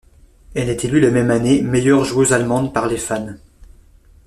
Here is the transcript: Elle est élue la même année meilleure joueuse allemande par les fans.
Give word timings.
Elle 0.55 0.69
est 0.69 0.83
élue 0.83 0.99
la 0.99 1.11
même 1.11 1.29
année 1.29 1.61
meilleure 1.61 2.05
joueuse 2.05 2.33
allemande 2.33 2.73
par 2.73 2.87
les 2.87 2.97
fans. 2.97 3.35